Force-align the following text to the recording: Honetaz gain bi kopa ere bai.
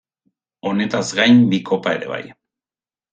Honetaz 0.69 1.03
gain 1.19 1.37
bi 1.51 1.59
kopa 1.69 1.93
ere 1.99 2.09
bai. 2.13 2.23